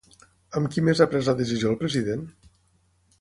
[0.59, 2.25] Amb qui més ha pres la decisió el president?